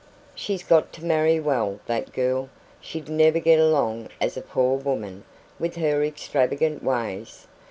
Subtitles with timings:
[0.33, 5.25] She's got to marry well, that girl; she'd never get along as a poor woman,
[5.59, 7.45] with her extravagant ways.